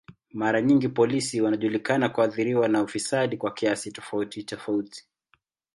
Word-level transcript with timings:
Mara 0.33 0.61
nyingi 0.61 0.89
polisi 0.89 1.41
wanajulikana 1.41 2.09
kuathiriwa 2.09 2.67
na 2.67 2.81
ufisadi 2.83 3.37
kwa 3.37 3.53
kiasi 3.53 3.91
tofauti 3.91 4.43
tofauti. 4.43 5.05